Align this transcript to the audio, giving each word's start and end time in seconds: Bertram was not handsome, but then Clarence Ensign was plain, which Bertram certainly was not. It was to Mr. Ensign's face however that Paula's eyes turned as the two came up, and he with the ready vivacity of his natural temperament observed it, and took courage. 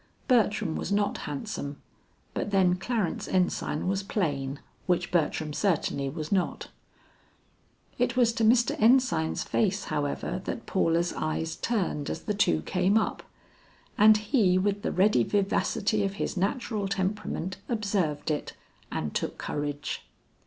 Bertram 0.27 0.75
was 0.75 0.91
not 0.91 1.15
handsome, 1.29 1.79
but 2.33 2.49
then 2.49 2.73
Clarence 2.73 3.27
Ensign 3.27 3.87
was 3.87 4.01
plain, 4.01 4.59
which 4.87 5.11
Bertram 5.11 5.53
certainly 5.53 6.09
was 6.09 6.31
not. 6.31 6.69
It 7.99 8.17
was 8.17 8.33
to 8.33 8.43
Mr. 8.43 8.75
Ensign's 8.81 9.43
face 9.43 9.83
however 9.93 10.41
that 10.45 10.65
Paula's 10.65 11.13
eyes 11.13 11.55
turned 11.55 12.09
as 12.09 12.21
the 12.23 12.33
two 12.33 12.63
came 12.63 12.97
up, 12.97 13.21
and 13.95 14.17
he 14.17 14.57
with 14.57 14.81
the 14.81 14.91
ready 14.91 15.23
vivacity 15.23 16.03
of 16.03 16.13
his 16.13 16.35
natural 16.35 16.87
temperament 16.87 17.57
observed 17.69 18.31
it, 18.31 18.53
and 18.91 19.13
took 19.13 19.37
courage. 19.37 20.03